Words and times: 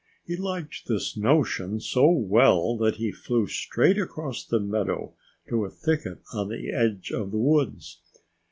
He 0.25 0.35
liked 0.35 0.87
this 0.87 1.15
notion 1.15 1.79
so 1.79 2.09
well 2.09 2.75
that 2.77 2.95
he 2.95 3.11
flew 3.11 3.45
straight 3.45 3.99
across 3.99 4.43
the 4.43 4.59
meadow 4.59 5.13
to 5.49 5.63
a 5.63 5.69
thicket 5.69 6.23
on 6.33 6.49
the 6.49 6.71
edge 6.71 7.11
of 7.11 7.29
the 7.29 7.37
woods. 7.37 8.01